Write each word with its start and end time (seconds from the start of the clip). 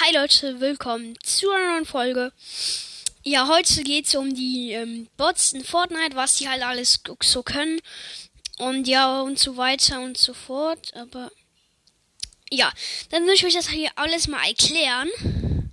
Hi 0.00 0.12
Leute, 0.12 0.58
willkommen 0.58 1.16
zu 1.22 1.48
einer 1.52 1.74
neuen 1.74 1.86
Folge. 1.86 2.32
Ja, 3.22 3.46
heute 3.46 3.84
geht 3.84 4.06
es 4.06 4.16
um 4.16 4.34
die 4.34 4.72
ähm, 4.72 5.06
Bots 5.16 5.52
in 5.52 5.62
Fortnite, 5.62 6.16
was 6.16 6.34
die 6.34 6.48
halt 6.48 6.64
alles 6.64 6.98
so 7.22 7.44
können. 7.44 7.80
Und 8.58 8.88
ja, 8.88 9.20
und 9.20 9.38
so 9.38 9.56
weiter 9.56 10.00
und 10.00 10.18
so 10.18 10.34
fort. 10.34 10.92
Aber 10.96 11.30
ja, 12.50 12.72
dann 13.10 13.24
will 13.24 13.34
ich 13.34 13.46
euch 13.46 13.54
das 13.54 13.68
hier 13.68 13.92
alles 13.94 14.26
mal 14.26 14.44
erklären. 14.44 15.72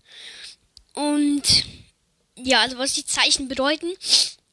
Und 0.93 1.65
ja, 2.35 2.61
also 2.61 2.77
was 2.77 2.93
die 2.93 3.05
Zeichen 3.05 3.47
bedeuten. 3.47 3.91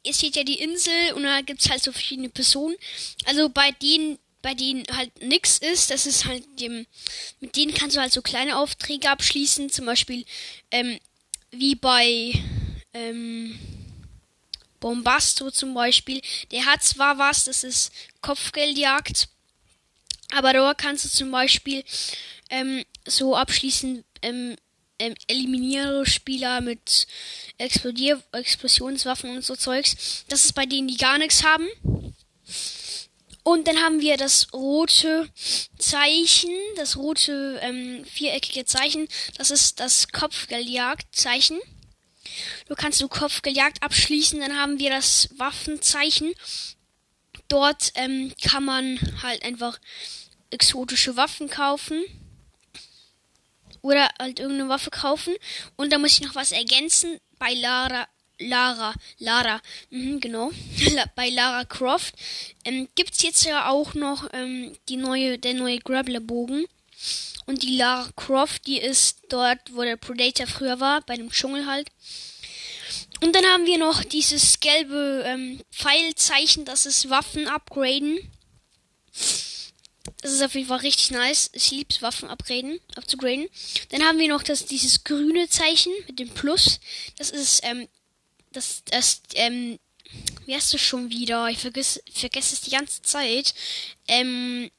Ihr 0.03 0.15
seht 0.15 0.37
ja 0.37 0.45
die 0.45 0.61
Insel 0.61 1.13
und 1.13 1.25
da 1.25 1.43
gibt 1.43 1.61
es 1.61 1.69
halt 1.69 1.83
so 1.83 1.93
verschiedene 1.93 2.31
Personen. 2.31 2.77
Also 3.27 3.51
bei 3.51 3.73
denen 3.73 4.19
bei 4.43 4.55
denen 4.55 4.85
halt 4.93 5.23
nix 5.23 5.59
ist, 5.59 5.91
das 5.91 6.07
ist 6.07 6.25
halt 6.25 6.45
dem, 6.61 6.87
mit 7.41 7.57
denen 7.57 7.75
kannst 7.75 7.97
du 7.97 8.01
halt 8.01 8.13
so 8.13 8.23
kleine 8.23 8.59
Aufträge 8.59 9.11
abschließen, 9.11 9.71
zum 9.71 9.87
Beispiel 9.87 10.25
ähm, 10.71 10.99
wie 11.51 11.75
bei 11.75 12.33
ähm, 12.95 13.59
Bombasto 14.81 15.51
zum 15.51 15.75
Beispiel. 15.75 16.21
Der 16.53 16.67
hat 16.67 16.83
zwar 16.83 17.19
was, 17.19 17.45
das 17.45 17.65
ist 17.65 17.93
Kopfgeldjagd, 18.21 19.29
aber 20.33 20.53
da 20.53 20.75
kannst 20.75 21.05
du 21.05 21.09
zum 21.09 21.31
Beispiel 21.31 21.85
ähm, 22.51 22.85
so 23.07 23.37
abschließen, 23.37 24.05
ähm, 24.23 24.57
ähm, 25.01 25.15
eliminiere 25.27 26.07
Spieler 26.07 26.61
mit 26.61 27.07
Explodier 27.57 28.23
Explosionswaffen 28.33 29.31
und 29.31 29.45
so 29.45 29.57
Zeugs. 29.57 30.25
Das 30.29 30.45
ist 30.45 30.55
bei 30.55 30.67
denen, 30.67 30.89
die 30.89 30.97
gar 30.97 31.19
nichts 31.19 31.45
haben. 31.45 31.69
Und 33.49 33.67
dann 33.67 33.79
haben 33.79 34.03
wir 34.03 34.19
das 34.19 34.53
rote 34.53 35.27
Zeichen, 35.79 36.51
das 36.77 36.99
rote 36.99 37.59
ähm, 37.63 38.05
viereckige 38.05 38.67
Zeichen. 38.67 39.09
Das 39.39 39.51
ist 39.51 39.81
das 39.81 40.09
Kopfgeldjagd-Zeichen. 40.09 41.59
Du 42.69 42.75
kannst 42.75 43.01
du 43.01 43.09
Kopfgeldjagd 43.09 43.83
abschließen. 43.83 44.39
Dann 44.39 44.59
haben 44.59 44.79
wir 44.79 44.91
das 44.91 45.31
Waffenzeichen. 45.39 46.35
Dort 47.49 47.93
ähm, 47.95 48.35
kann 48.43 48.67
man 48.67 48.99
halt 49.23 49.43
einfach 49.43 49.79
exotische 50.51 51.17
Waffen 51.17 51.49
kaufen. 51.49 52.05
Oder 53.81 54.11
halt 54.19 54.41
irgendeine 54.41 54.69
Waffe 54.69 54.91
kaufen. 54.91 55.35
Und 55.75 55.91
da 55.91 55.97
muss 55.97 56.13
ich 56.13 56.21
noch 56.21 56.35
was 56.35 56.53
ergänzen. 56.53 57.19
Bei 57.39 57.55
Lara 57.55 58.09
Lara, 58.39 58.95
Lara, 59.19 59.61
mhm, 59.91 60.21
genau, 60.21 60.51
bei 61.17 61.29
Lara 61.29 61.65
Croft 61.65 62.15
ähm, 62.65 62.89
gibt's 62.95 63.23
jetzt 63.23 63.45
ja 63.45 63.69
auch 63.69 63.95
noch 63.95 64.29
ähm, 64.33 64.77
die 64.89 64.97
neue, 64.97 65.39
der 65.39 65.55
neue 65.55 65.79
Grappler-Bogen. 65.79 66.67
Und 67.47 67.63
die 67.63 67.77
Lara 67.77 68.11
Croft, 68.15 68.67
die 68.67 68.79
ist 68.79 69.21
dort, 69.31 69.59
wo 69.73 69.83
der 69.83 69.97
Predator 69.97 70.47
früher 70.47 70.81
war, 70.81 71.01
bei 71.01 71.17
dem 71.17 71.31
Dschungel 71.31 71.67
halt. 71.67 71.89
Und 73.21 73.35
dann 73.35 73.45
haben 73.47 73.67
wir 73.67 73.79
noch 73.79 74.05
dieses 74.05 74.61
gelbe 74.61 75.25
ähm, 75.27 75.61
Pfeilzeichen, 75.73 76.65
das 76.65 76.87
ist 76.87 77.11
Waffen 77.11 77.49
upgraden. 77.49 78.19
Das 80.23 80.33
ist 80.33 80.43
auf 80.43 80.55
jeden 80.55 80.69
Fall 80.69 80.81
richtig 80.81 81.11
nice. 81.11 81.51
Ich 81.53 81.71
lieb's 81.71 82.03
Waffen 82.03 82.29
upgraden, 82.29 82.81
upzugraden. 82.97 83.49
Dann 83.91 84.03
haben 84.03 84.19
wir 84.19 84.29
noch 84.29 84.43
das, 84.43 84.67
dieses 84.67 85.05
grüne 85.05 85.49
Zeichen 85.49 85.93
mit 86.07 86.19
dem 86.19 86.31
Plus. 86.31 86.81
Das 87.17 87.31
ist 87.31 87.61
ähm, 87.65 87.89
das, 88.59 88.83
das, 88.91 89.23
ähm, 89.35 89.79
wie 90.47 90.55
heißt 90.55 90.73
du 90.73 90.79
schon 90.79 91.11
wieder? 91.11 91.49
Ich 91.49 91.59
vergesse, 91.59 92.01
vergesse 92.13 92.55
es 92.55 92.61
die 92.61 92.71
ganze 92.71 93.03
Zeit. 93.03 93.55
Ähm, 94.09 94.71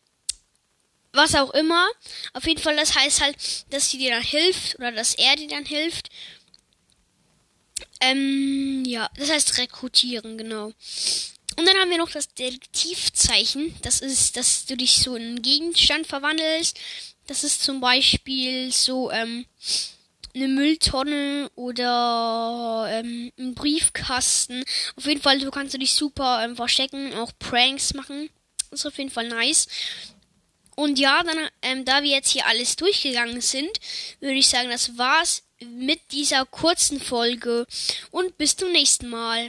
was 1.13 1.33
auch 1.35 1.51
immer. 1.51 1.87
Auf 2.33 2.45
jeden 2.45 2.61
Fall, 2.61 2.75
das 2.75 2.95
heißt 2.95 3.21
halt, 3.21 3.35
dass 3.71 3.89
sie 3.89 3.97
dir 3.97 4.11
dann 4.11 4.23
hilft 4.23 4.75
oder 4.77 4.91
dass 4.91 5.15
er 5.15 5.35
dir 5.35 5.47
dann 5.47 5.65
hilft. 5.65 6.09
Ähm, 8.01 8.83
ja, 8.85 9.09
das 9.15 9.31
heißt 9.31 9.57
rekrutieren, 9.57 10.37
genau. 10.37 10.73
Und 11.57 11.65
dann 11.65 11.77
haben 11.77 11.89
wir 11.89 11.97
noch 11.97 12.11
das 12.11 12.33
Detektivzeichen. 12.33 13.75
Das 13.81 14.01
ist, 14.01 14.37
dass 14.37 14.65
du 14.65 14.77
dich 14.77 14.99
so 14.99 15.15
in 15.15 15.23
einen 15.23 15.41
Gegenstand 15.41 16.07
verwandelst. 16.07 16.79
Das 17.27 17.43
ist 17.43 17.63
zum 17.63 17.81
Beispiel 17.81 18.71
so, 18.71 19.11
ähm, 19.11 19.45
eine 20.35 20.47
Mülltonne 20.47 21.49
oder 21.55 22.87
ähm, 22.89 23.31
ein 23.37 23.55
Briefkasten. 23.55 24.63
Auf 24.95 25.05
jeden 25.05 25.21
Fall, 25.21 25.39
so 25.39 25.51
kannst 25.51 25.73
du 25.73 25.79
dich 25.79 25.93
super 25.93 26.43
ähm, 26.43 26.55
verstecken, 26.55 27.13
auch 27.15 27.31
Pranks 27.39 27.93
machen. 27.93 28.29
ist 28.71 28.85
auf 28.85 28.97
jeden 28.97 29.11
Fall 29.11 29.27
nice. 29.27 29.67
Und 30.75 30.97
ja, 30.97 31.23
dann, 31.23 31.37
ähm, 31.61 31.83
da 31.83 32.03
wir 32.03 32.11
jetzt 32.11 32.29
hier 32.29 32.47
alles 32.47 32.77
durchgegangen 32.77 33.41
sind, 33.41 33.69
würde 34.21 34.35
ich 34.35 34.47
sagen, 34.47 34.69
das 34.69 34.97
war's 34.97 35.43
mit 35.59 35.99
dieser 36.11 36.45
kurzen 36.45 37.01
Folge. 37.01 37.67
Und 38.11 38.37
bis 38.37 38.55
zum 38.55 38.71
nächsten 38.71 39.09
Mal. 39.09 39.47